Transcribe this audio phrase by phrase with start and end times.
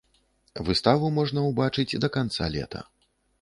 [0.69, 2.81] Выставу можна ўбачыць да канца лета.